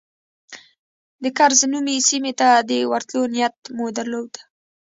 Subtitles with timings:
[1.23, 4.31] د کرز نومي سیمې ته د ورتلو نیت مو درلود.